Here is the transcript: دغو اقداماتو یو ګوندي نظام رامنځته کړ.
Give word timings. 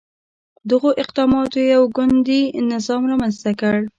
دغو 0.69 0.89
اقداماتو 1.01 1.59
یو 1.73 1.83
ګوندي 1.95 2.41
نظام 2.71 3.01
رامنځته 3.11 3.51
کړ. 3.61 3.75